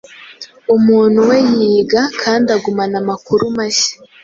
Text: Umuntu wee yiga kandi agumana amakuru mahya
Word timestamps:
Umuntu 0.75 1.19
wee 1.29 1.45
yiga 1.59 2.01
kandi 2.21 2.47
agumana 2.57 2.95
amakuru 3.03 3.43
mahya 3.55 3.89